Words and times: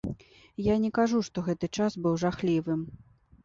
Я 0.67 0.77
не 0.85 0.91
кажу, 0.97 1.21
што 1.29 1.45
гэты 1.49 1.71
час 1.79 2.01
быў 2.05 2.19
жахлівым. 2.27 2.81